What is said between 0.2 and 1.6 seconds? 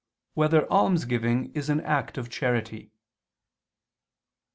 1] Whether Almsgiving